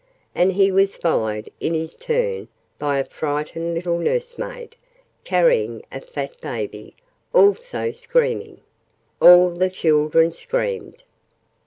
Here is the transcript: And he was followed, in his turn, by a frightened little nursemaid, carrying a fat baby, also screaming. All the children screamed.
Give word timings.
And 0.33 0.53
he 0.53 0.71
was 0.71 0.95
followed, 0.95 1.51
in 1.59 1.75
his 1.75 1.95
turn, 1.95 2.47
by 2.79 2.97
a 2.97 3.03
frightened 3.03 3.75
little 3.75 3.99
nursemaid, 3.99 4.75
carrying 5.23 5.83
a 5.91 6.01
fat 6.01 6.41
baby, 6.41 6.95
also 7.33 7.91
screaming. 7.91 8.61
All 9.21 9.51
the 9.51 9.69
children 9.69 10.33
screamed. 10.33 11.03